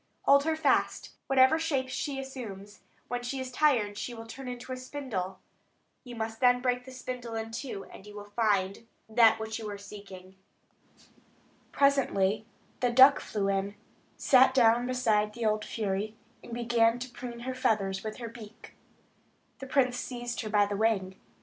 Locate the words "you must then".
6.03-6.59